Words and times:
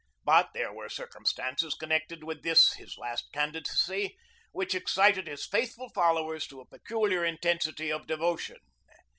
But 0.25 0.49
there 0.55 0.73
were 0.73 0.89
circumstances 0.89 1.75
connected 1.75 2.23
with 2.23 2.41
this 2.41 2.73
his 2.73 2.97
last 2.97 3.31
candidacy 3.31 4.17
which 4.51 4.73
excited 4.73 5.27
his 5.27 5.45
faithful 5.45 5.89
followers 5.89 6.47
to 6.47 6.59
a 6.59 6.65
peculiar 6.65 7.23
intensity 7.23 7.91
of 7.91 8.07
devotion. 8.07 8.57